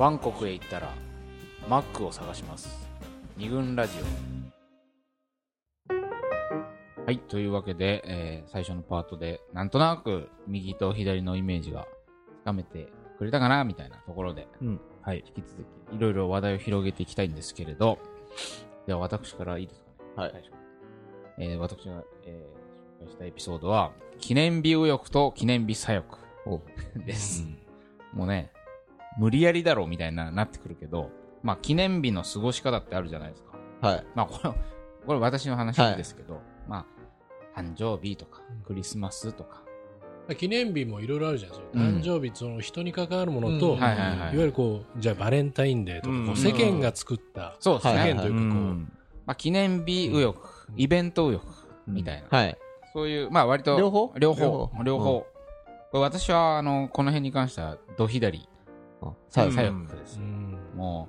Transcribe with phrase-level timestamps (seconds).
[0.00, 0.94] バンコクへ行ったら
[1.68, 2.88] マックを探します。
[3.36, 3.98] 二軍ラジ
[5.88, 5.92] オ。
[7.04, 11.86] はいというわけで、えー最初のパートでなんとなく右と左のイメージが
[12.40, 14.80] つかめてくれたかなみたいなところで、うん。
[15.02, 17.98] はい引き続きいろいろ話題を広げていきたいんですけれど。
[18.86, 19.96] では私からいいですかね？
[20.16, 20.50] はい。
[21.36, 26.18] えー私が、えー紹介したエピソードは記念日右翼と記念日左翼
[27.04, 27.46] です、
[28.14, 28.50] もうね、
[29.18, 31.10] 無理やりだろうみたいななってくるけど、
[31.42, 33.52] まあ記念日の過ごし方ってあるじゃないですか。
[33.80, 34.06] はい。
[34.14, 34.54] まあこれ、
[35.06, 36.86] これ私の話ですけど、ま
[37.56, 39.62] あ、誕生日とか、クリスマスとか、
[40.36, 41.96] 記念日もいろいろあるじゃないですか、うん。
[41.98, 43.78] 誕生日その人に関わるものと、うん。
[43.78, 44.18] いはいはいはい。
[44.18, 46.26] わゆるこうじゃあバレンタインデーとか、うん。
[46.26, 47.98] こう世間が作った、そうですね。
[47.98, 48.92] はい世間というかこう、うん。
[49.26, 50.38] まあ記念日右翼、
[50.76, 51.52] イベント右翼
[51.88, 52.58] みたいな、はい。
[52.92, 54.12] そういう、まあ割と、両方？
[54.18, 54.82] 両方、両方。
[54.84, 55.20] 両方。
[55.20, 55.26] こ
[55.94, 58.48] れ私は、あの、この辺に関しては、ド左、
[59.30, 60.18] 左あ、翼です。
[60.18, 61.08] うんも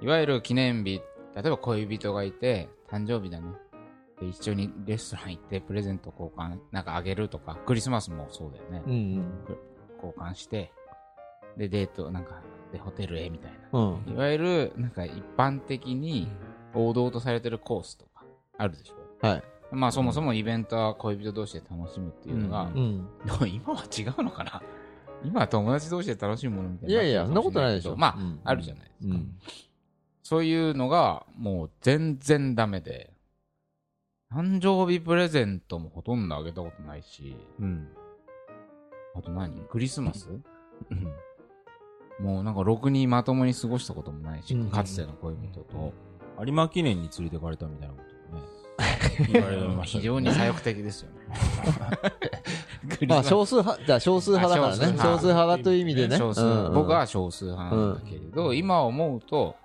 [0.00, 1.00] う、いわゆる記念日、
[1.34, 3.46] 例えば恋人がいて、誕生日だね。
[4.20, 8.82] で、一緒にレストラン行って、プレゼント交換、なんかあげるとか、クリスマスもそうだよね。
[8.86, 9.24] うんうん。
[9.96, 10.72] 交換して、
[11.56, 12.40] で、デート、なんか、
[12.72, 14.06] で、ホテルへみたいうん。
[14.06, 14.12] な。
[14.12, 16.28] いわゆる、なんか一般的に
[16.74, 18.24] 王道とされてるコースとか、
[18.58, 19.26] あるでしょ？
[19.26, 19.42] はい。
[19.72, 23.26] まあ、そもそもイベントは恋人同士で楽しむっていうのが、うんうん。
[23.26, 24.62] でも今は違うのかな？
[25.26, 27.96] 今は友達同士で楽しむものみたいいやいや、そんなことないでしょ。
[27.96, 28.40] まあ、うん。
[28.44, 29.14] あるじゃないですか。
[29.14, 29.38] うん。
[30.22, 33.12] そういうのがもう全然ダメで、
[34.32, 37.88] 誕生日プレゼントもほとんどあげたことないし、うん。
[39.14, 39.64] あと何？
[39.68, 40.28] クリスマス？
[40.90, 42.24] うん。
[42.24, 44.70] もうなんかろくにまともに過ごしたこともないし、うん。
[44.70, 45.92] かつての恋人と。
[46.38, 48.46] 有馬記念に連れてかれたみたいなことをね
[49.32, 51.15] 言われました非けど常に左翼的ですよね。
[53.08, 54.96] まあ、少数派、じゃあ少数派だからね。
[54.98, 56.16] あ少数派という意味でね。
[56.16, 59.56] 少数うんうん僕は少数派なんだけれど、今思うと、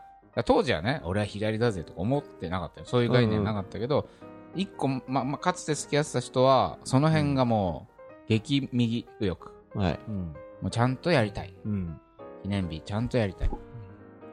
[0.45, 2.85] 当時はね、俺は左だぜとか思ってなかったよ。
[2.85, 4.07] そういう概念なかったけど、
[4.55, 9.51] 一個、ま、まあ、かつて付き合ってた人は、その辺がもう、激右右翼。
[9.75, 9.99] はい。
[10.07, 11.53] うんもうちゃんとやりたい。
[11.65, 11.99] うん
[12.43, 13.49] 記念日ちゃんとやりたい。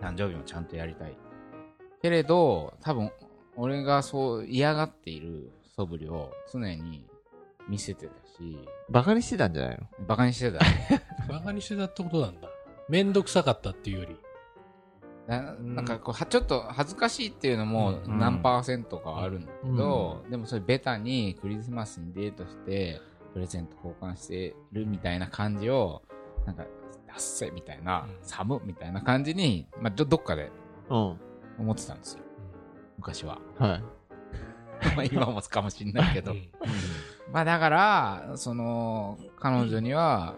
[0.01, 1.17] 誕生日もちゃんとやりたい。
[2.01, 3.11] けれど、多分、
[3.57, 7.07] 俺がそう嫌がっている素振りを常に
[7.69, 8.59] 見せてたし、
[8.89, 10.07] バカにしてたんじゃないの？
[10.07, 10.59] バカにしてた。
[11.29, 12.49] バカにしてたってことなんだ。
[12.89, 14.17] 面倒くさかったっていうより。
[15.27, 18.19] ななんかこうはちょっと恥ずかしいっていうのもうん。
[18.19, 23.01] 何パーセントかはあるんだけど、でもそれベタにクリスマスにデートして
[23.35, 26.03] プレゼント交換してるみたいな感じを
[26.47, 26.65] なんか
[27.07, 28.17] ダッセみたいな、うん。
[28.23, 30.51] 寒みたいな感じに、まあ、どどっかで
[30.89, 31.21] うん。
[31.59, 32.25] 思ってたんですよ。
[32.97, 33.39] 昔は。
[33.59, 33.83] はい。
[34.97, 36.49] まあ今もかもしんないけど、うん
[37.33, 40.37] まあだからその彼女には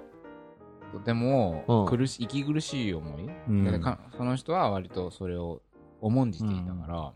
[0.93, 5.62] とてもうん苦し、息苦しい思い、うんその人は割とそれを
[6.01, 7.12] 重んじていたから、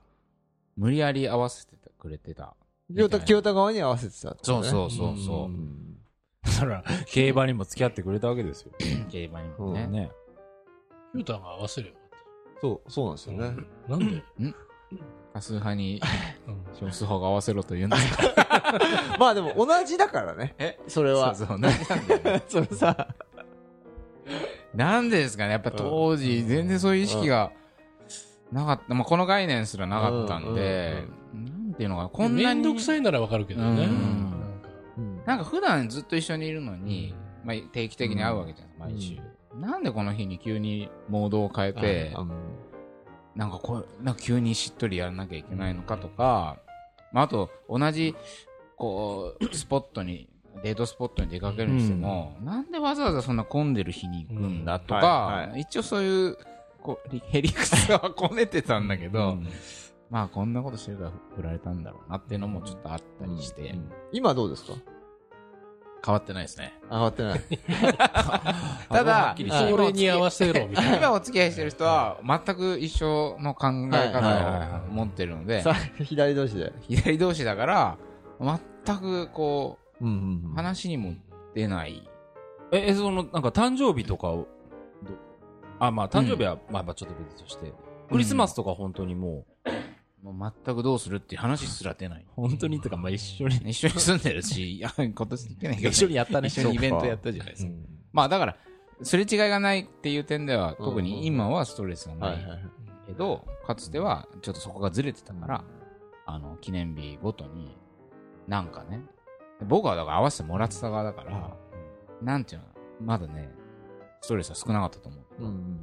[0.76, 2.54] 無理やり合わせてくれてた。
[2.92, 4.42] 清田、清田側に合わせてたってね。
[4.44, 5.48] そうそうそうそうう。
[5.48, 5.98] ん。
[6.44, 8.72] そら競馬にも付き合ってくれたわけですよ
[9.10, 9.86] 競馬にもね。
[9.86, 10.10] ね
[11.12, 11.94] ヒュータが合わせるよ
[12.60, 13.56] そう、そうなんですよね。
[13.88, 14.22] なんで、
[15.34, 16.00] 多数派に
[16.46, 16.64] うん。
[16.78, 18.78] 少数派が合わせろと言うんですか？
[19.20, 20.54] まあでも同じだからね。
[20.58, 20.78] え？
[20.88, 21.34] それは。
[21.34, 22.42] そうそう、同じなんだよね。
[22.48, 23.08] それさ、
[24.74, 25.50] なんでですかね？
[25.52, 27.50] やっぱ当時、全然そういう意識が
[28.52, 28.94] なかった。
[28.94, 31.40] まあこの概念すらなかったんで、な
[31.70, 32.60] んていうのかな、こんなに。
[32.62, 35.20] 面倒くさいならわかるけどね、うん。
[35.26, 35.44] なんか。
[35.44, 37.12] 普段ずっと一緒にいるのに、
[37.44, 39.18] まあ、定期的に会うわけじゃん、毎週。
[39.60, 42.16] なんでこの日に急にモードを変えて
[43.36, 46.58] なんかこう、なんか急にしっとりやらなきゃいけないのかとか、
[47.12, 48.14] まあ、あと、同じ、
[48.76, 50.28] こう、スポットに、
[50.62, 55.00] デートスポットに出かけるにしても、なんでわざわざそんな混んでる日に行くんだとうん。
[55.00, 56.38] か、はいは一応そういう、
[56.82, 59.48] こう、へりくつはこねてたんだけど、うん。
[60.10, 63.90] まあこんなことしてるから振られたんだろうなっていうのもちょっとあったりして、うん。
[64.12, 64.74] 今どうですか？
[66.04, 66.74] 変わってないですね。
[66.90, 67.40] 上がってない。
[68.90, 75.72] ただそれに合わせろみたいな今お付き合いしてる人は全く一緒の考え方はを持ってるので、さ
[76.02, 76.72] 左同士で。
[76.80, 77.98] 左同士だから、
[78.40, 80.54] 全くこうんうんうう、ん。
[80.54, 81.14] 話にも
[81.54, 82.06] 出ない。
[82.72, 84.46] え、えその、なんか誕生日とかを、
[85.02, 85.12] ど
[85.78, 87.72] あ、まあ誕生日は、まあまあちょっと別として、
[88.10, 89.53] クリスマスとか本当にもう、
[90.24, 92.24] もう全くどうするっていう話すら出ない。
[92.34, 96.48] 本当にとか、まあ一緒に、一緒に住んでるし、いや、今年行けないけど、一緒にやったね。
[96.48, 97.70] 一緒にイベントやったじゃないですか。
[97.70, 98.56] うんまあだから、
[99.02, 102.38] すれ違いがないっていう点では、特に今はストレスがない。
[103.06, 105.64] けど、かつてはちょっとそこがずれてたから、
[106.24, 107.76] あの、記念日ごとに、
[108.46, 109.02] なんかね、
[109.66, 111.56] 僕はだから合わせてもらってた側だから、
[112.22, 112.68] なんていうの、
[113.00, 113.50] まだね、
[114.20, 115.24] ストレスは少なかったと思う。
[115.40, 115.80] うんうん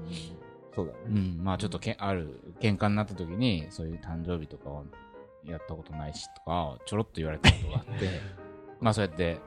[0.75, 0.99] そうだね。
[1.07, 4.83] うん、まあちょっとけ、ある、喧嘩になった時に、そういう誕生日とかは
[5.45, 8.09] やったことないしとか、ちょろっと言われたことがあって、
[8.79, 9.39] まあそうやって、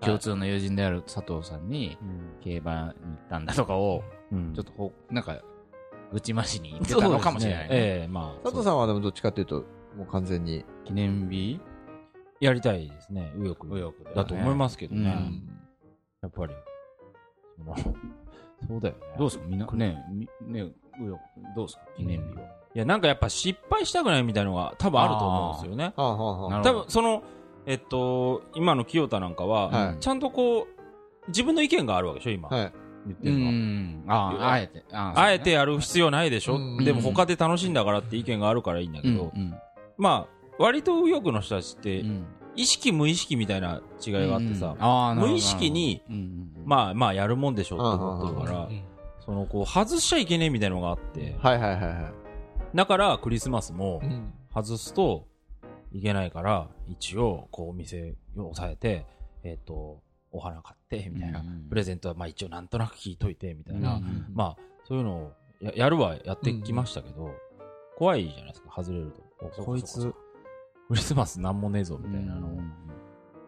[0.00, 1.98] 共通の友人である佐藤さんに、
[2.40, 2.94] 競馬に行っ
[3.28, 4.02] たんだとかを、
[4.32, 5.40] うんちょっとほ、なんか、
[6.12, 7.68] 愚痴ましに言ってたのかもしれないね。
[7.70, 8.42] ええまあ。
[8.42, 9.64] 佐藤さんはでもどっちかっていうと、
[9.96, 10.64] もう完全に。
[10.84, 11.60] 記念日
[12.40, 13.66] やりたいですね、右翼。
[13.66, 15.10] 右翼だよねだと思いますけどね。
[15.10, 15.58] うん
[16.20, 16.54] やっぱり。
[18.66, 19.00] そうだよね。
[19.18, 19.44] どうですか？
[19.46, 20.62] みんな、ね、みね、
[21.00, 21.20] うよ。
[21.54, 21.82] どうですか？
[21.96, 22.42] 記念日は。
[22.74, 25.92] いや、なんかやっぱ失敗したくないみたいなのが多分あると思うんですよね。
[25.96, 27.22] はあはあ多分その、
[27.66, 29.96] えっと、今の清田なんかは、はい。
[30.00, 30.66] ちゃんとこう、
[31.28, 32.48] 自分の意見があるわけでしょ、今。
[32.48, 32.64] はい。
[32.66, 32.72] う
[33.06, 34.12] 言ってるの。
[34.12, 34.84] ああ、あえて。
[34.92, 36.84] ああえてやる必要ないでしょ、うん。
[36.84, 39.54] でも他で楽しいんだからって意見があるからいいんだけど、うん。
[39.96, 42.26] まあ、割と右翼の人たちって、うん
[42.58, 46.62] 意識無意識みたいな違いがあってさ、あーなるほど無意識に、うんうんうん。
[46.66, 48.82] まあまあやるもんでしょって思ってるからう、ん
[49.24, 52.12] そのこう外しちゃいけねえみたいなのがあって、はいはいはいは
[52.74, 54.06] だからクリスマスもい。
[54.06, 54.32] うん。
[54.52, 55.28] 外すと
[55.92, 59.06] いけないから、一応こうお店を抑えて、
[59.44, 60.02] えっ、と、
[60.32, 67.30] お花買って、みたいな、うんうんプレゼントはまあ一応なんとなく聞いといて、みたいな、うんうんまあそういうのをややるはやってきましたけど、
[67.96, 69.62] 怖いじゃないですか、外れると。
[69.62, 70.14] こいつ、
[70.88, 72.48] クリスマスなんもねえぞ、みたいなの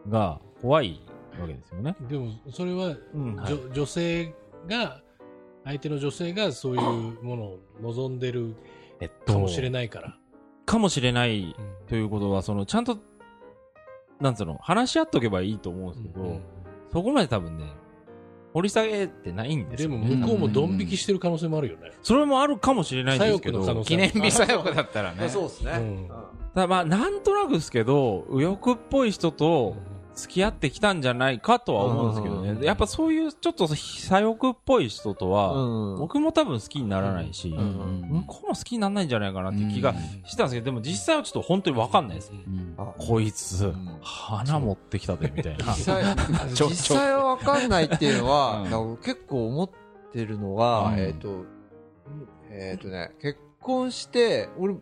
[0.07, 1.01] が怖い
[1.39, 1.95] わけですよね。
[2.07, 4.35] でも、それは、うんじょ女性
[4.67, 5.01] が、
[5.63, 8.55] 相手の女性がそういうものを望んでる
[8.99, 10.17] えっかもしれないから。
[10.65, 12.99] かもしれないうんということは、その、ちゃんと、
[14.19, 16.41] なんつうの、話し合っとけばいいと思うんですけど、うん
[16.91, 17.71] そこまで多分ね、
[18.53, 20.09] 掘り下げてないんですでよ、ね。
[20.09, 21.91] も向こうもドン引きしてる可能性もあるよね。
[22.03, 25.29] それもあるかもしれないんですけど、記念日左翼だったらね。
[25.29, 25.71] そうですね。
[25.71, 26.09] うん
[26.53, 29.77] ただまあ、なんとなくですけど、右翼っぽい人と
[30.15, 32.49] 付き合ってきたんじゃないかとは思うんですけどね。
[32.51, 32.63] うん。
[32.63, 35.99] やっぱそういうちょっと左翼っぽい人とは、うん。
[35.99, 38.01] 僕も多分好きにならないし、うん。
[38.09, 39.93] 向こうも好きにならないんじゃないかなって気が
[40.25, 42.31] したんですけど、でも実際はちょっと本当にわかんないです。
[42.31, 42.75] うん。
[42.77, 45.65] あこいつん、花持ってきたで、みたいな。
[45.65, 46.03] 実際、
[46.53, 48.65] 実際は分かんないっていうのは、
[49.03, 49.69] 結構思っ
[50.11, 50.99] てるのが、うん。
[50.99, 51.45] えっ、と、
[52.49, 54.75] えっ、とね、結婚して、俺、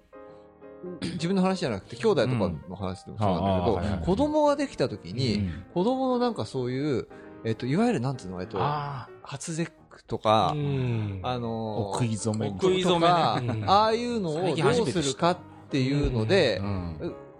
[1.01, 2.35] 自分の話じゃなくて、兄弟とか
[2.69, 5.65] の話でもそうなんだけど、子供ができた時に、うん。
[5.73, 7.07] 子供のなんかそういう、
[7.43, 11.19] えっ、と、いわゆるなんつうの、えっ、と、あ初節句とか、うん。
[11.23, 12.51] あのー、お食い初め。
[12.51, 15.37] とか、ああいうのをどうするかっ
[15.69, 16.59] ていうので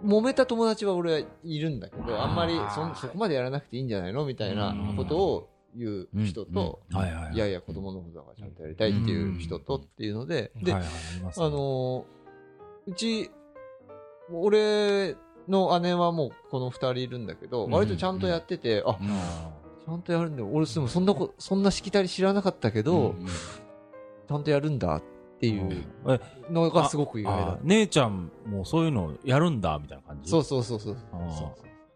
[0.04, 4.24] 揉めた友達は俺はいるんだけど、あんまりそそこまでやらなくていいんじゃないの？
[4.24, 12.19] みたいなことを言う人と、はいやいや子供のことだからちゃんとやりたいっていう人とっていうので、で、あのー
[12.90, 13.30] うち、
[14.32, 15.16] 俺
[15.48, 20.48] の姉はもうこの二人いるんだけど、うん割とちゃんとやってて、あ、ちゃんとやるんだよ。
[20.52, 23.26] 俺でもそんなこ、そんなしきたり知らなかったけど、うん
[24.28, 25.02] ちゃんとやるんだっ
[25.40, 26.20] ていうえ
[26.52, 27.58] のがすごく意外だあ。
[27.62, 30.30] 姉ちゃんもそういうのやるんだ、みたいな感じ？
[30.30, 30.96] そうそうそうそう。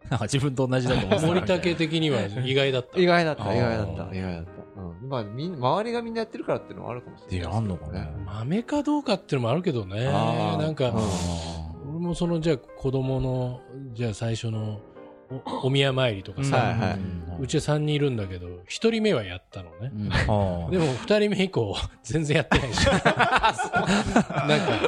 [0.09, 2.99] なんか自分と同じだと思ってた森竹的には意外だった。
[2.99, 4.51] 意外だった、意外だった、意外だった。
[4.75, 5.09] うん。
[5.09, 7.49] まあ、みん周りがみんなやってるからっていうのもあるかもしれないですけど。
[7.49, 10.05] いやあんのかね豆かどうかっていうのもあるけどね。
[10.05, 13.61] なんかうん、俺もその、じゃあ子供の、
[13.93, 14.81] じゃあ最初の
[15.29, 16.99] おお宮参りとかはいさ、はい。
[17.41, 19.91] うちは3人いるんだけど、1人目はやったのね。
[19.93, 20.09] うん
[20.71, 22.85] でも2人目以降、全然やってないし。
[22.87, 23.05] なんか、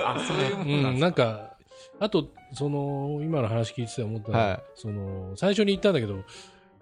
[0.06, 1.58] あ、そういうもんうん、なんなんか、
[2.00, 6.24] あと、その、今の話聞いてて思ったのは、はいその、最初に言ったんだけど、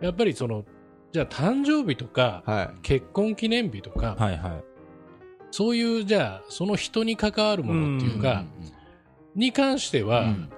[0.02, 0.66] やっぱりその、
[1.16, 2.80] じゃあ誕生日とか、はい。
[2.82, 4.64] 結婚記念日とか、はいはい。
[5.50, 8.44] そういう、じゃあ、その人に関わるものっていうか、
[9.34, 10.50] に関しては、うん。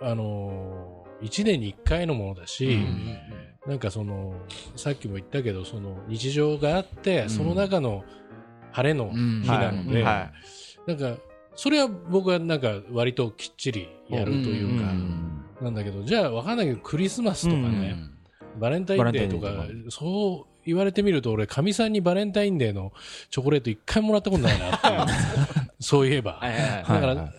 [0.00, 3.18] あのー、1年に1回のものだし、うん
[3.66, 4.32] なんかその、
[4.76, 7.28] さっきも言ったけど、その日常があって、ん。
[7.28, 8.02] その中の
[8.72, 9.42] 晴れのうん。
[9.42, 10.32] 日なので、は
[10.86, 11.18] なんか、
[11.54, 14.90] それは僕はなんか割ときっちりやるというか、
[15.60, 18.16] なんだけど、じゃあわかんないけど、クリスマスとかね、
[18.58, 22.92] バレンタインデーとかそう言われてみると、俺、かみさんにバレンタインデーの
[23.30, 26.32] チョコレート一回もらったことないなっていう、 そういえば。
[26.34, 26.82] はいはいはい。
[26.82, 27.30] だから、はいはい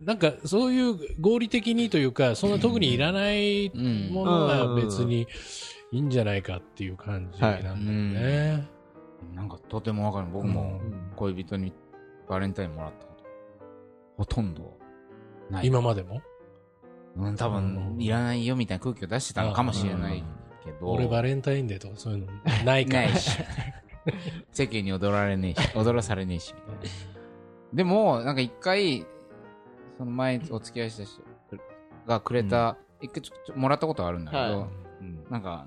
[0.00, 5.26] なんかそういう合理的にというか、そんな特にいらないうんものが別に
[5.92, 8.68] いいんじゃないかっていう感じなんだよね。
[9.34, 10.26] なんかとてもわかる。
[10.30, 10.80] 僕も
[11.16, 11.72] 恋人に
[12.28, 13.24] バレンタインもらったこと、
[14.18, 14.76] ほとんど
[15.48, 15.66] ない。
[15.66, 16.20] 今までも？
[17.16, 20.24] うん、多分、いらないよみたいな空気を出してたのかもしれない
[20.64, 20.90] けど。
[20.90, 22.32] 俺バレンタインデーとかそういうの
[22.64, 23.06] ないから。
[23.08, 23.38] ないし。
[24.52, 26.80] 世間に踊られねえし、 踊らされねえし、みたいな。
[27.72, 29.06] でも、なんか一回、
[29.96, 31.22] その前お付き合いした人
[32.06, 34.68] がくれた、一回ちょちょもらったことあるんだけど、は
[35.30, 35.66] なんか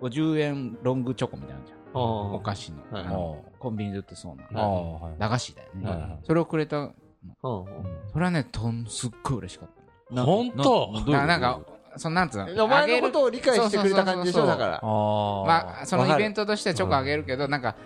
[0.00, 1.78] あの、50円ロングチョコみたいなじゃん。
[1.98, 2.82] お菓子の。
[2.90, 5.16] はいあのコンビニで売ってそうな。
[5.18, 5.88] 駄菓子だよね。
[5.88, 6.78] はいはいそれをくれた。
[6.78, 6.94] うん
[7.42, 9.68] それはね、とん、すっごい嬉しかっ
[10.14, 10.22] た。
[10.22, 10.92] 本当？
[11.06, 11.60] なんか、
[11.96, 12.64] そのなんつうの？
[12.64, 14.74] お前のことを理解してくれた感じでしょ、だから。
[14.76, 15.44] ああ。
[15.46, 17.76] まあ、そのイベントとしてはチョコあげるけど、なんか、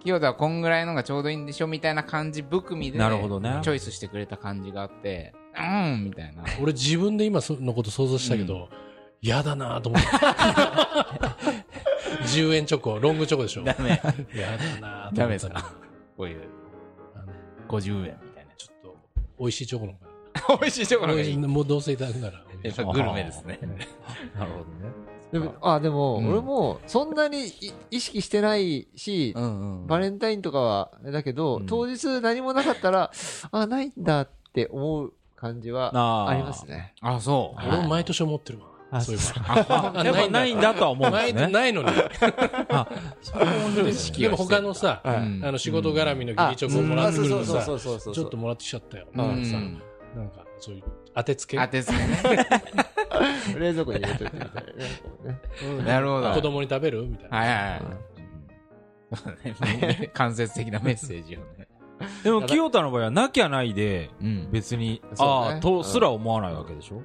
[0.00, 5.62] 清田はこんぐらいのがちょうどいいんでしょみたいな感じ含みで、なるほどねチョイスしてくれた感じがあって、う
[5.96, 6.44] ん、みたいな。
[6.62, 8.68] 俺自分で今そのこと想像したけど、
[9.20, 10.08] 嫌だなと思って。
[12.24, 13.64] 10円チョコ、ロングチョコでしょ。
[13.64, 14.00] ダメ。
[14.34, 15.88] 嫌だなとダメです思ったけどか？
[16.16, 16.48] こういう
[17.14, 17.32] あの
[17.68, 18.54] 50円みたいな。
[18.56, 18.96] ちょっと、
[19.38, 20.08] 美味しいチョコの方が。
[20.62, 21.36] 美味しいチョコの方がいい。
[21.36, 22.84] もうどうせいただくなら美味しい。
[22.84, 23.58] グルメですね。
[24.34, 25.08] なるほどね。
[25.32, 33.10] でも、あ、でも、うん俺も、そんなにい意識してないし、んバレンタインとかは、だけど、うん当日何もなかったら、
[33.50, 36.94] あ、ないんだって思う感じはありますね。
[37.00, 37.68] あ、そう。
[37.68, 38.66] 俺も毎年思ってるわ。
[38.90, 40.02] あそういえば。
[40.02, 41.52] やっぱないんだとは思うんですないね。
[41.52, 41.90] ないのに。
[43.20, 45.20] それ面白いでも他のさ、あ
[45.52, 47.64] の仕事絡みの義理チョコをもらってくるとさ、
[48.12, 49.06] ちょっともらってきちゃったよ。
[49.14, 50.82] なんかそういう
[51.18, 51.56] 当てつけ？
[51.56, 52.46] 当てつけね。
[53.58, 56.32] 冷蔵庫に入れといてみたいななるほど。
[56.32, 57.06] 子供に食べる？
[57.06, 57.36] みたいな。
[57.38, 57.58] はいはい
[59.88, 60.10] はい。
[60.14, 61.66] 間接的なメッセージをね。
[62.22, 64.48] でも、清田の場合はなきゃないで、うん。
[64.52, 67.02] 別に、そうねああ、とすら思わないわけでしょ？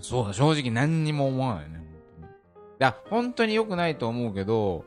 [0.00, 1.82] そうだ、正直何にも思わないね。
[1.82, 2.32] 本当にい
[2.78, 4.86] や、本当に良くないと思うけど、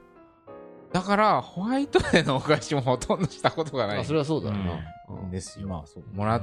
[0.91, 4.00] だから、ホワイトデーのお菓子もほとんどしたことがない。
[4.00, 4.79] あ、それはそうだよな。
[5.10, 5.67] うんですよ。
[5.67, 6.03] まあ、そう。
[6.15, 6.41] もらっ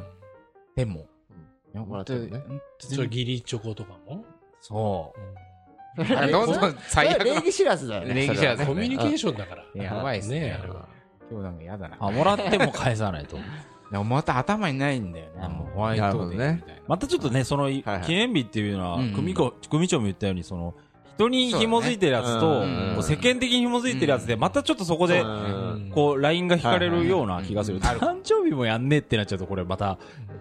[0.77, 1.07] ても。
[1.75, 2.43] いやもらってもね
[2.79, 4.25] それ義理チョコとかも？
[4.61, 5.43] そう。
[6.17, 8.15] あ どんどん最悪礼儀知らずだよね。
[8.15, 9.83] 礼儀知らずコミュニケーションだから。
[9.83, 10.41] やばいっすね。
[10.41, 10.89] ねあれは。
[11.31, 11.97] 今日なんか嫌だな。
[11.99, 13.37] あ、もらっても返さないと。
[13.91, 15.49] でもまた頭にないんだよね。
[15.49, 16.83] もうホワイトデーみたいな。
[16.89, 20.75] またちょっとね、その、記はい念日っていうのは組長も言ったように、その、
[21.17, 22.63] 人に紐づいてるやつと、
[23.03, 24.41] 世間的に紐づいてるやつで、うん。
[24.41, 25.91] またちょっとそこでう、ん。
[25.95, 27.81] こう、ラインが引かれるような気がする。
[27.81, 29.99] 誕生日もやんねえってなっちゃうと、これまた、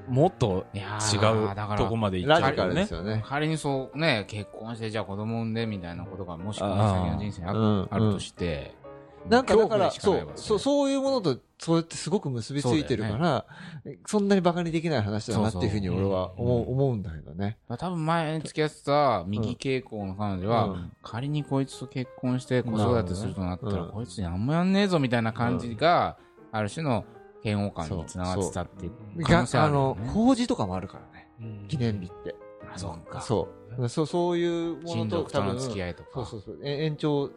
[0.07, 2.85] もっと違ーだからうとこまで行っちゃうよね。
[3.03, 3.23] ね。
[3.25, 7.03] 仮にそうね、結婚してじゃあ子供産んでみたいなことがもしこのあー。
[7.03, 8.75] 先の人生にあるとして、
[9.27, 13.45] なんかだから、そうそう、そういうものと、そうやってすごく結びついてるから、
[14.07, 17.57] そんなに馬鹿にできない話だなっていうふうに俺は思う思うんだけどね。
[17.77, 26.17] 多分前に付き合ってた右傾向の彼女は、うん仮にこいつと結婚して子育てするとなったら、こいつ何もやんねえぞみたいな感じが、
[26.51, 27.05] ある種の
[27.43, 31.27] 嫌悪感につながってたっていう可能性あの法事とかもあるからね。
[31.41, 32.35] うん記念日って。
[32.73, 33.21] あそうか。
[33.21, 33.47] そ
[33.77, 33.89] う。
[33.89, 36.09] そう、そういうもの親と多分、族との付き合いとか。
[36.13, 36.59] そうそうそう。
[36.63, 37.29] え延長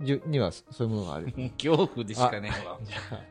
[0.00, 1.32] にはそういうものがある。
[1.58, 2.78] 恐怖でしかねえわ。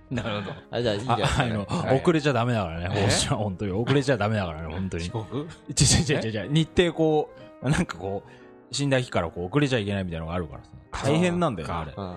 [0.10, 0.55] なるほど。
[0.72, 1.22] あ、じゃあいいじゃん。
[1.24, 3.03] ああの、はい遅れちゃダメだからね、え？
[3.03, 3.72] 奉仕は本当に。
[3.72, 5.03] 遅れちゃダメだからね、本当に。
[5.05, 5.48] 遅刻？
[5.74, 7.29] ちちちちち日程こ
[7.62, 10.72] う、なんかこう、死んだ日からこう遅れちゃいけないみたいなのがあるからさ。
[11.05, 11.93] 大変なんだよね、あれ。
[11.96, 12.15] うん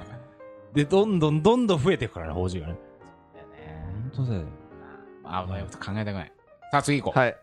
[0.74, 2.74] で、どんどんどんどん増えていくからね、法事がね。
[3.32, 4.10] だよね。
[4.16, 4.44] 本当だよ。
[5.22, 6.32] あ、まあ、考えたくない。
[6.72, 7.18] さあ、次行こう。
[7.18, 7.36] はい。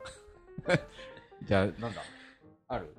[1.47, 2.01] じゃあ、なんだ？
[2.67, 2.93] ある？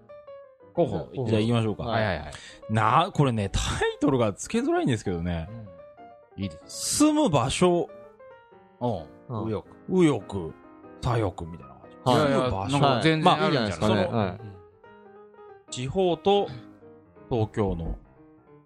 [0.73, 1.27] 候補。
[1.27, 1.85] じゃあ行きましょうか。
[1.85, 2.33] はいはいはい。
[2.71, 3.63] なこれね、タイ
[4.01, 5.49] トルが付けづらいんですけどね。
[6.37, 6.97] いいです。
[6.99, 7.89] 住む場所、
[8.81, 9.07] おう。
[9.29, 9.67] うん右翼。
[9.89, 10.53] 右翼、
[11.01, 12.33] 左翼みたいな感じ。
[12.33, 14.49] 住む場所なんか全然あるんじゃないですかまあいいじゃないですかねね。
[14.49, 14.53] はい
[15.73, 16.49] 地方と
[17.31, 17.97] 東京の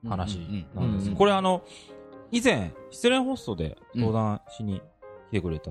[0.08, 0.38] 話
[0.74, 1.10] なんです。
[1.10, 1.62] うんこれあの、
[2.32, 4.82] 以前、失恋ホストで相談しに
[5.30, 5.70] 来てくれた、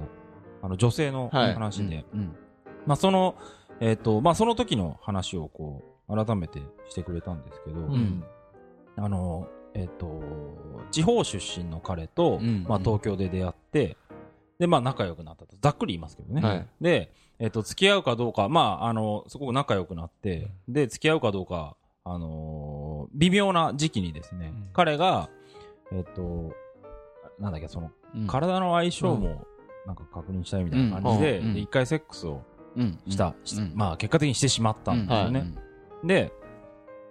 [0.62, 2.36] あの女性のはい話で、うん。
[2.88, 3.36] まあその、
[3.82, 8.24] えっ、と、まあその時の話をこう、改めてしてくれたんですけど、うん。
[8.98, 10.22] あの、えっ、と、
[10.92, 12.66] 地方出身の彼と、うん。
[12.68, 13.98] まあ東京で出会って、
[14.60, 15.58] で、まあ仲良くなったと。
[15.62, 16.42] ざっくり言いますけどね。
[16.42, 16.68] はい。
[16.80, 24.70] で、えっ、と、付き合うかどうか、まあ、あの、すごく仲良くなって、で、付き合うかどうか、あのー微妙な時期にですね、うん。
[24.74, 25.30] 彼が、
[25.92, 26.54] えっ、と、
[27.40, 28.28] なんだっけ、その、うん。
[28.28, 29.46] 体の相性も、
[29.86, 32.42] なんか確認したいみたいな感じで、一回セックスを
[32.76, 33.00] うん。
[33.08, 33.36] した、
[33.74, 35.54] まあ、結果的にしてしまったんですよね。
[36.06, 36.32] で、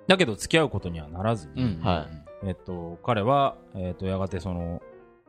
[0.07, 1.81] だけど付き合うことにはならずに、うん。
[1.83, 2.07] は
[2.45, 4.83] えっと、彼は、えっと、やがてその、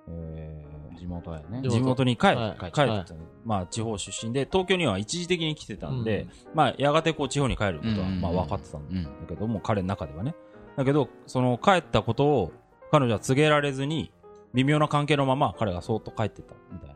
[0.07, 1.61] えー地元やね。
[1.61, 3.05] 地元に帰,、はい帰ってきた、はい
[3.43, 9.27] まあ、地方出身で、東京には一時的に来てたんで、うんまあ、やがてこう、地方に帰ることは、うんまあ、分かってたんだうん。
[9.27, 10.35] けども、彼の中ではね。
[10.75, 12.51] だけど、その、帰ったことを、
[12.91, 14.11] 彼女は告げられずに、
[14.53, 16.95] 微妙な関係のまま、彼がそーっと帰ってった、みたいな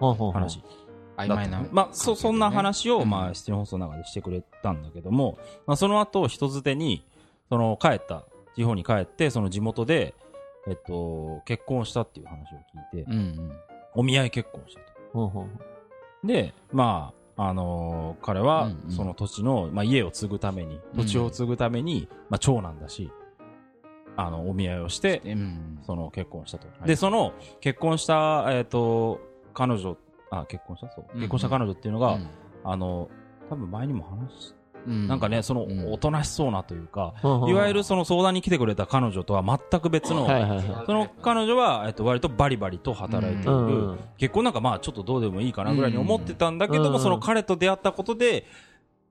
[0.00, 0.62] ほうほうほう話。
[1.16, 1.64] 曖昧な。
[1.70, 7.06] まあ、そ、そんな話を、うんまあ、出演放送の中でしてくれたんだけども、まあ、その後、人づてに、
[7.48, 10.14] その、帰った、地方に帰って、その地元で、
[10.66, 12.56] えっと、結婚したっていう話を
[12.94, 13.52] 聞いて、うんうん。
[13.94, 14.86] お見合い結婚したと。
[15.12, 23.10] ほうほうで、まあ、あのー彼はその土地の、まあ、家を継ぐために、土地を継ぐために、まあ、長男だし、
[24.16, 25.78] あの、お見合いをして、うん。
[25.82, 26.66] その結婚したと。
[26.66, 29.20] いで、その結婚した、えっ、と、
[29.52, 29.96] 彼女、
[30.30, 30.90] あ、結婚した？
[30.90, 31.04] そう。
[31.14, 31.20] うん。
[31.20, 32.28] 結婚した彼女っていうのが、うん。
[32.64, 33.08] あの、
[33.48, 34.54] 多分前にも話し、
[34.86, 35.08] うん。
[35.08, 35.92] なんかね、そのうん。
[35.92, 37.48] おとなしそうなというか、うん。
[37.48, 40.26] いわゆるその相談に来てくれた彼女とは全く別の。
[40.86, 43.58] その彼女は、えっと、割とバリバリと働いている、う
[43.92, 43.98] ん。
[44.18, 47.02] 結婚なんかまあちょっとどうでもいいかなぐらいに思ってたんだけども、うん。
[47.02, 48.46] その彼と出会ったことで、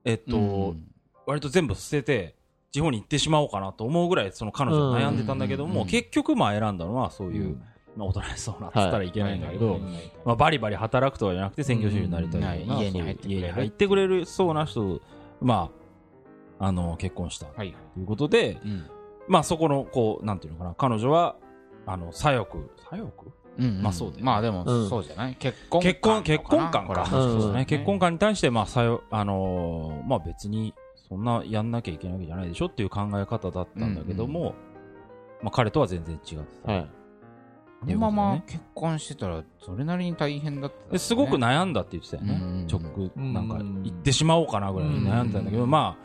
[0.04, 0.40] えっと、う
[0.72, 0.84] ん。
[1.26, 2.36] 割と全部捨てて、
[2.72, 5.86] 地方に行ってしまおうかなと思うぐらい、その彼女は悩んでたんだけども、うん。
[5.86, 7.58] 結局まあ選んだのはそういう、
[7.96, 9.80] まあ、おとなしそうなっったらいけないんだけど、
[10.24, 15.00] まあ、バリバリ働くとかじゃなくて専業主婦になりたいよう家に入ってくれる家に入ってくれるそうな人、
[15.40, 15.70] ま
[16.60, 17.74] あ、あの、結婚したはい。
[17.94, 18.86] ということで、うん。
[19.28, 21.36] まあそこの、こう、なんていうのかな、彼女は、
[21.86, 22.58] あの、左翼、
[22.90, 23.12] 左翼？
[23.58, 24.22] うんまあそうだよね。
[24.24, 24.88] まあでも、うん。
[24.88, 25.34] そうじゃない？
[25.36, 27.06] 結婚結婚、結婚観か。
[27.66, 30.74] 結婚観に対して、まあ、さよ、あのーまあ別に、
[31.08, 34.54] そんなやんなきゃいけないわけじゃないでしょっていう考え方だったんだけども、
[35.42, 36.72] まあ彼とは全然違ってた。
[37.82, 37.94] はい。
[37.94, 42.40] このまま結婚してたら、それなりに大変だった、ですごく悩んだって言ってたよね。
[42.40, 45.96] うん直、うんなんか、行ってしまおうかなぐらいに悩んでたんだけど、うんま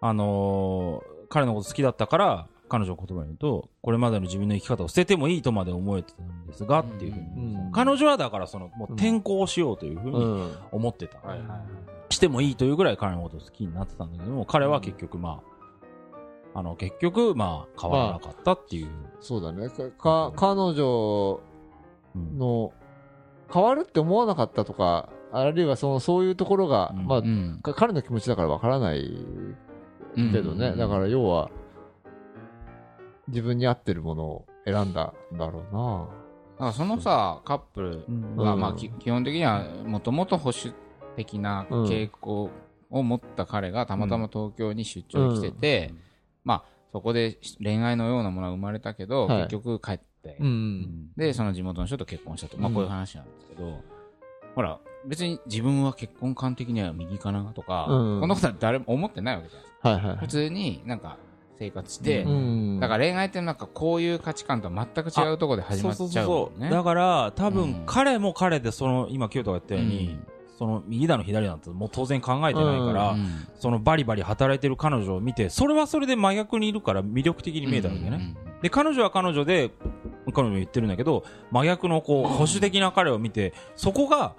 [0.00, 7.26] あ、あのー彼のこと好きだったから、彼女の言葉に言うと、これまでの自分の生き方を捨ててもいいとまで思えてたんですが、っていうふうに。
[7.26, 10.56] うん彼女はだから、その、もう転校をしようというふうにうん。
[10.70, 11.18] 思ってた。
[11.18, 11.60] はいはいはい
[12.08, 15.55] してもいいというぐらい彼のことを好きになってたんだけども、彼は結局まあ、
[16.56, 18.88] あの、結局まあ、変わらなかったっていう。
[19.20, 19.68] そうだね。
[19.68, 21.40] か、か彼女
[22.14, 22.72] うんの、
[23.52, 27.60] 変わるって思わなかったとか、あるいはその、そういうところが、うんまあう、ん。
[27.62, 29.10] か彼の気持ちだからわからない
[30.32, 30.74] けどね。
[30.76, 31.50] だから要は、
[33.28, 36.08] 自分に合ってるものを選んだんだろうな。
[36.54, 40.74] だからそのさ、カップルうんは、うんまあ、き基本的には、もともと保守
[41.16, 42.50] 的な傾向
[42.90, 45.94] を持った彼が、たまたま東京に出張に来てて、
[46.46, 51.10] まあ、そこで恋愛のようなものが生まれたけど、はい結局帰って、うん。
[51.16, 52.56] で、その地元の人と結婚したと。
[52.56, 53.80] まあ、うんこういう話なんですけど、
[54.54, 59.88] ほら、別に自分は結婚観的には右かなとか、うんこんなことは誰も思ってないわけじゃないですか。
[59.90, 60.28] はいはい普。
[60.28, 61.18] 通になんか
[61.58, 62.80] 生活して、うん。
[62.80, 66.70] だから恋愛ってなんかこういう価値観とは全く違うところで始まっちゃうそうそうそう。
[66.70, 70.18] だから、多うん分、彼も彼で、その、今、清田が言ったように、
[70.58, 78.06] その、右だの左なんて、もう当然考えてないから、うんそのバリバリ働いてる彼女を見て、それはそれで真逆にいるから魅力的に見えたわけね。
[78.08, 79.70] うんうんで、彼女は彼女で、
[80.32, 84.34] 彼女言ってるんだけど、真逆のこう、保守的な彼を見て、そこが、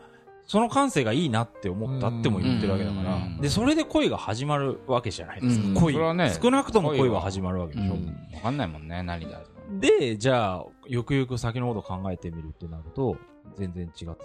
[0.47, 3.15] その感性がいいなって思ったっても言ってるわけだから。
[3.15, 5.67] うん、で、それで恋が始まるわけじゃないですか。
[5.67, 5.97] うん恋。
[5.97, 7.93] はね少なくとも恋は始まるわけでしょ。
[7.93, 8.07] うん。
[8.33, 9.41] わかんないもんね、何が。
[9.79, 13.17] で、じゃあ、よくよく先のこと考えてみるってなると、
[13.57, 14.15] 全然違ってたなっ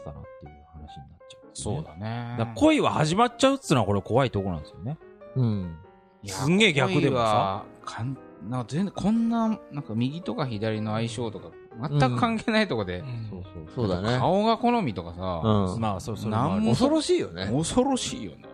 [0.40, 2.36] ていう話になっちゃう、そうだね。
[2.38, 4.98] だから恋は始まっちゃうっつうのはこれ怖いとこなんですよね。
[5.36, 5.76] うん。
[6.26, 7.64] すんげえ逆でもさ。
[7.84, 8.16] かん
[8.48, 11.50] なんか全然こんな、なんか右とか左の相性とか、
[11.88, 13.42] 全く関係ないとこで、そう
[13.74, 14.18] そうだね。
[14.18, 17.46] 顔が好みとかさ、うんまあ、そう、それもあるなんも恐ろしいよね。
[17.46, 18.44] 恐ろしいよね。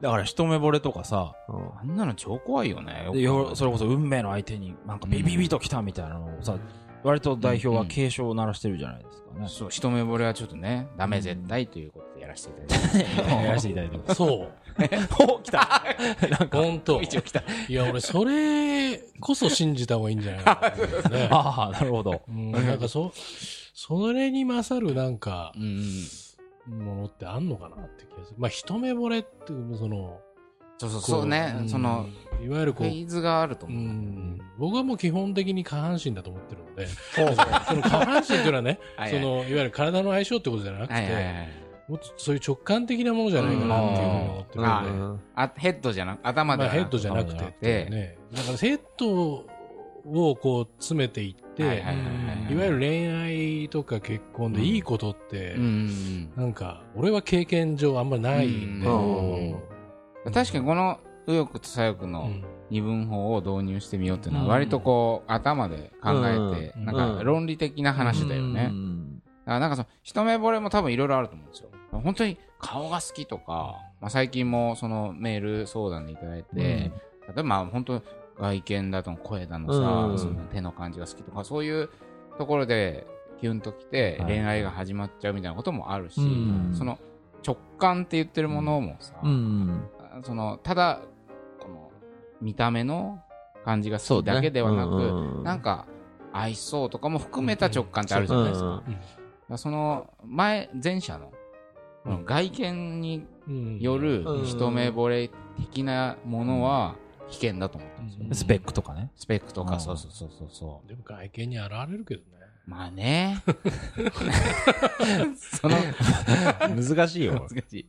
[0.00, 3.08] だから一目惚れとかさ、うんあんなの超怖いよね。
[3.12, 6.56] でよそれこそ運命の相手になんかビビビと来たみたいなのをさ、
[7.02, 9.46] 割と代表は警鐘を鳴らしてるじゃないですかね。
[9.48, 13.20] そう、一目惚れはちょっとね、ダメ絶対ということらせていただいて。
[13.44, 14.14] やらせていただいてます。
[14.14, 14.48] そう。
[15.34, 15.82] お、来た
[16.50, 17.02] 本当。
[17.02, 17.42] 一応来た。
[17.68, 21.28] いや、俺、それこそ信じた方がいいんじゃないかなと思うね。
[21.30, 22.22] ああ、なるほど。
[22.28, 23.12] うん、なんかそ、
[23.74, 25.84] それに勝るなんかう、ん。
[26.66, 28.36] ものってあんのかなって気がする。
[28.38, 30.20] まあ、一目惚れっていう、その、
[30.78, 31.54] そうそう、こそうね。
[31.66, 32.06] その、、
[32.42, 33.82] いわゆるこう、フェーズがあるとう思う。
[33.82, 41.48] ん、僕はもう基本的に下半身だと思ってるので、その下半身っていうのはね、はいその、いわゆる体の相性ってことじゃなくて、はいはいはい。
[41.90, 48.18] もっとそういう直感的なものじゃないかなっていうふうに思ってるあので、うんあ、ヘッドじゃなく、頭でまあヘッドじゃなくてってね。
[48.32, 49.44] だからヘッド
[50.04, 51.80] をこう詰めていって、はい
[52.54, 60.32] わゆる恋愛とか結婚でいいことって、うんうんなんか、俺は経験上あんまないんで、うんうん。
[60.32, 62.44] 確かにこの右翼と左翼のうん。
[62.70, 64.50] 二分法を導入してみようっていうのはうん。
[64.52, 68.68] 割とこう頭で考えて、うんなんか論理的な話だよね。
[68.70, 69.22] うん。
[69.44, 71.69] だからなんかその一目惚れも多分いろいろあると思うんですよ。
[71.90, 76.92] 本当に顔が好きとか、まあ、最近もそのメール相談でいただいて、例
[77.30, 78.02] えばまあ本当
[78.38, 80.18] 外見だと声だのさ、うん。
[80.18, 81.90] その手の感じが好きとか、そういう
[82.38, 83.06] ところで
[83.40, 84.34] キュンときてはい。
[84.34, 86.74] 恋愛が始まっちゃうみたいなこともあるし、うん。
[86.76, 86.98] その
[87.46, 89.82] 直感って言ってるものもさ、うん。
[90.22, 91.02] そのただ
[91.58, 91.90] この
[92.40, 93.22] 見た目の
[93.64, 95.86] 感じが好きだけではなく、うんなんか
[96.32, 98.82] 愛しそうとかも含めた直感ってあるじゃないですか。
[99.56, 101.32] その前前者の
[102.24, 106.96] 外見にうんよるうん一目惚れ的なものは
[107.28, 108.26] 危険だと思ったんですよ。
[108.28, 109.10] うんスペックとかね。
[109.16, 110.88] スペックとか、うんそうそうそうそうそう。
[110.88, 112.26] でも外見に現れるけどね。
[112.66, 113.42] まあね。
[115.36, 115.76] その、
[116.76, 117.46] 難しいよ。
[117.48, 117.86] 難しい。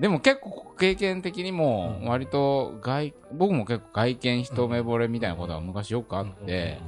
[0.00, 6.78] でも結構経験的にもうん割と外、僕も結構外見一目惚れみたいなことは昔よくあって、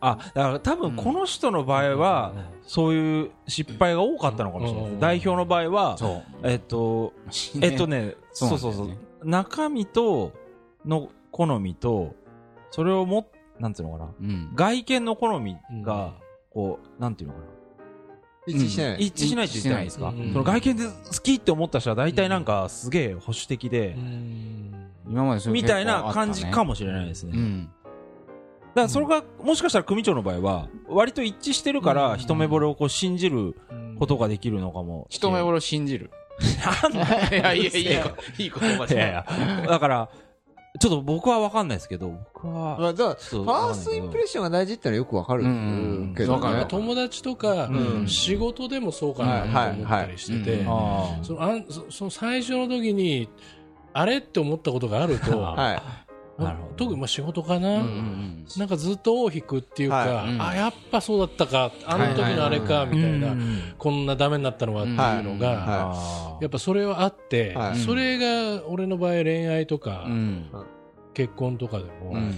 [0.00, 4.90] あ、だから多分この人の場合は、そういう失敗が多かったのかもしれない。
[4.90, 6.22] うん代表の場合は、そう。
[6.42, 7.14] えっと、
[7.62, 8.88] えっとね、そそううそうそう。
[9.24, 10.32] 中身と、
[10.84, 12.14] の好みと、
[12.70, 14.10] それをも、なんていうのかな。
[14.20, 14.52] うん。
[14.54, 16.14] 外見の好みが、
[16.50, 17.46] こう、なんていうのかな。
[18.48, 18.96] 一致しない。
[18.98, 20.90] 一致しないって言ってないですか、うんその外見で好
[21.22, 24.74] きって思った人は大体なんかすげえ保守的で、うん
[25.10, 26.70] 今までそういうみたいな感じかも。
[26.70, 27.32] もしれないですね。
[27.32, 27.70] だかうん。
[28.74, 33.56] らそれが、もしかしたら組長の場合は、割と一致してるから、一目惚れをこう信じる
[33.98, 35.06] ことができるのかも。
[35.08, 36.10] 一目惚れを信じる。
[36.82, 39.26] なんだいやいやいや、いい言葉いやいや。
[39.66, 40.10] だから、
[40.78, 46.42] ちょっと僕は分かんないですけど、僕は、まあ、だファーストインプレッションが大事ってのはよくわかるうんけどね。
[46.42, 46.66] わかる。
[46.66, 48.08] 友達とかうん。
[48.08, 53.28] 仕事でもそうかなと思ったりしてて、その最初の時に
[53.92, 55.82] あれって思ったことがあると、はい。
[56.38, 56.74] なるほど。
[56.76, 60.28] 特にまあ仕事かな、うんうんなんかずっと尾を引くっていうか、はい。
[60.32, 60.42] うん。
[60.42, 61.70] あやっぱそうだったか。
[61.84, 64.96] あの時のあれかみたいな、うんこんなダメになったのはっていう
[65.34, 66.42] のが、はい。
[66.44, 67.76] やっぱそれはあって、はい。
[67.78, 70.50] それが俺の場合恋愛とか、うん。
[71.12, 72.34] 結婚とかでも、うん。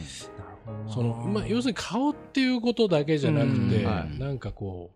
[0.88, 3.84] そのまあ、要するに顔っていうことだけじゃなくて、
[4.18, 4.90] なんかこ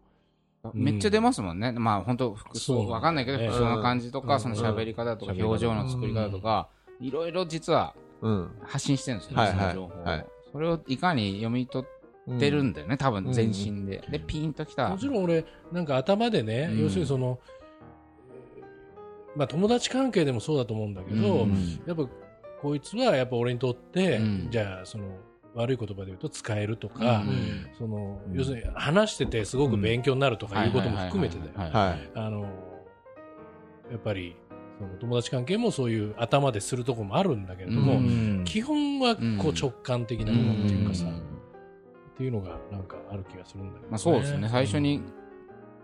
[0.73, 1.73] めっちゃ出ますもんね。
[1.73, 4.41] まあ本当服装、わかんないけど、ね服装の感じとか、うん。
[4.41, 5.43] その喋り方とか、うん。
[5.43, 6.69] 表情の作り方とか、
[7.01, 8.04] いろいろ実はうん。
[8.63, 10.05] 発信してるんですよ、はいその情報を。
[10.05, 10.27] はい。
[10.53, 14.03] それをいかに読み取ってるんだよね、多分全身で。
[14.09, 14.89] で、ピンときうた。
[14.89, 16.83] もちろん俺なんか頭でね、うん。
[16.85, 17.39] 要するにその、
[19.37, 21.81] まあ、友達関係でもそうだと思うんだけど、うん。
[21.87, 22.07] やっぱ
[22.63, 24.49] こいつはやっぱ俺にとって、うん。
[24.51, 25.05] じゃあその
[25.55, 27.67] 悪い言葉で言うと使えるとか、うん。
[27.77, 28.39] そのうん。
[28.39, 31.53] 要するに話しててすごく勉強になるとかいうことも含めてだよ。
[32.15, 32.47] あの
[33.91, 34.35] やっぱり
[34.79, 38.43] その友達関係もそういう頭でするところもあるんだけれども、うん。
[38.45, 39.39] 基本はこうん。
[39.39, 41.09] う直感的なものっていうかさ、ん。
[41.11, 45.03] っていうのがなんかある気がするんだけど、まあそうですよね、最初に、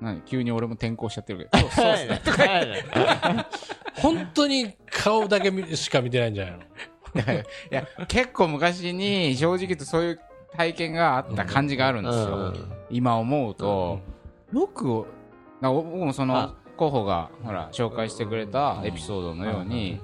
[0.01, 2.21] 何急に俺も転校しちゃってるけど、 そうですね。
[4.01, 6.61] 本当に顔だけ見しか見てないんじゃないの？
[7.33, 10.21] いや、結構昔に正直言うとそういう
[10.57, 12.37] 体験があった感じがあるんですよ。
[12.37, 12.73] うん。
[12.91, 14.01] 今思うと、
[14.53, 15.07] よく、
[15.61, 20.01] な僕もそのあ候補が、ほら、紹介してくれたエピソードのように、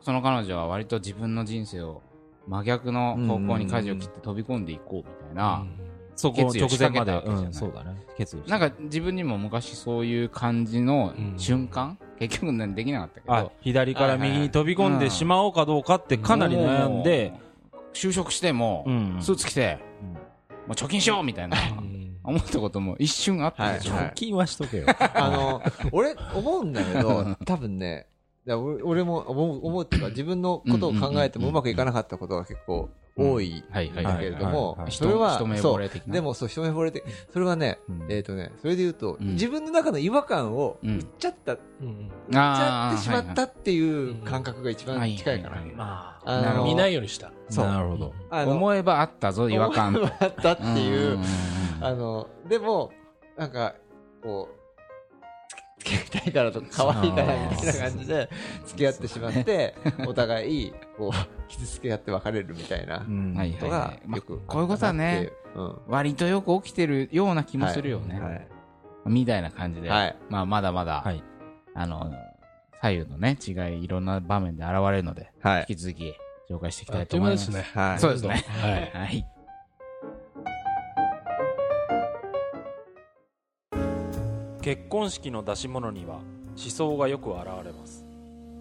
[0.00, 2.00] その彼女は割と自分の人生を
[2.48, 5.66] 真逆の方向に舵を切って飛び込んでいこうみたいな、
[6.16, 7.44] そこ決意を直前けたわけじゃない。
[7.44, 8.02] うん、そうだね。
[8.16, 17.34] 決意なんか自分にも昔そういう感じの瞬間、結局ねできなかったけあど、左から右に飛び込んでしまおうかどうかってかなり悩んで、
[17.92, 19.16] 就職しても、うん。
[19.20, 20.08] スーツ着て、うん。
[20.08, 20.18] も
[20.70, 21.58] う貯金しようみたいな、
[22.24, 23.70] 思ったことも一瞬あった。
[23.72, 23.94] んですよ。
[23.94, 24.04] はい。
[24.06, 24.86] 貯金はしとけよ。
[25.14, 28.06] あの、俺、思うんだけど、 多分ね、
[28.46, 35.90] 俺俺も思う、思うっていうか、自分のことを考えてもうまくいかなかったことが結構多いはいはいだけれどもそれはそう。
[36.10, 38.06] でもそう、一目惚れ的、それはね、うん。
[38.10, 39.34] えっとね、それで言うと、うん。
[39.34, 40.98] 自分の中の違和感をうん。
[40.98, 42.10] 売っちゃった、売っうん。
[42.32, 46.62] ちゃってしまっあたっていう感覚が一番近いかな。
[46.64, 47.30] 見ないようにした。
[47.50, 47.66] そう。
[47.66, 48.12] なるほど。
[48.30, 49.94] 思えばあったぞ、違和感。
[50.20, 51.22] あったっていう、ん
[51.86, 52.92] あの、でも、
[53.36, 53.74] なんか、
[54.22, 54.62] こう、
[55.80, 58.30] 付き合いたいからとか、可愛いからみたいな感じで、
[58.66, 59.74] 付き合ってしまって、
[60.06, 63.04] お互い、こう、傷つけ合って別れるみたいなこ
[63.58, 65.78] とがまあよく、こういうことはね、うん。
[65.88, 68.20] 割とよく起きてるような気もするよね。
[68.20, 68.48] はい。
[69.06, 69.90] みたいな感じで。
[69.90, 70.16] はい。
[70.28, 71.22] まあ、まだまだ、はい。
[71.74, 72.12] あの、
[72.80, 75.66] 左右のね、違い、いろんな場面で現れるので、はい。
[75.68, 76.14] 引き続き
[76.48, 77.46] 紹介していきたいと思います。
[77.46, 77.82] という間ですね。
[77.82, 77.98] はい。
[77.98, 78.44] そうですね。
[78.60, 78.90] はい。
[78.92, 79.26] はい。
[84.62, 86.20] 結婚式の出し物には
[86.50, 88.06] 思想がよく現れます。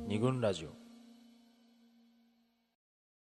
[0.08, 0.81] 二軍ラジオ。